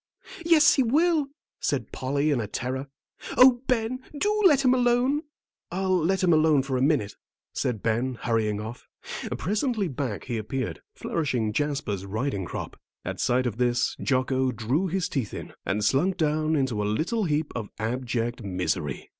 [0.43, 1.27] "Yes, he will,"
[1.59, 2.87] said Polly, in a terror.
[3.37, 5.21] "Oh, Ben, do let him alone."
[5.71, 7.17] "I'll let him alone for a minute,"
[7.53, 8.87] said Ben, hurrying off.
[9.37, 12.79] Presently back he appeared, flourishing Jasper's riding crop.
[13.05, 17.25] At sight of this Jocko drew his teeth in, and slunk down into a little
[17.25, 19.07] heap of abject misery.